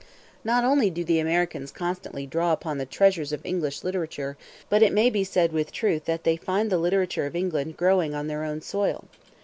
Not 0.43 0.63
only 0.63 0.89
do 0.89 1.03
the 1.03 1.19
Americans 1.19 1.69
constantly 1.71 2.25
draw 2.25 2.53
upon 2.53 2.79
the 2.79 2.87
treasures 2.87 3.31
of 3.31 3.45
English 3.45 3.83
literature, 3.83 4.35
but 4.67 4.81
it 4.81 4.93
may 4.93 5.11
be 5.11 5.23
said 5.23 5.51
with 5.53 5.71
truth 5.71 6.05
that 6.05 6.23
they 6.23 6.37
find 6.37 6.71
the 6.71 6.79
literature 6.79 7.27
of 7.27 7.35
England 7.35 7.77
growing 7.77 8.15
on 8.15 8.25
their 8.25 8.43
own 8.43 8.61
soil. 8.61 9.03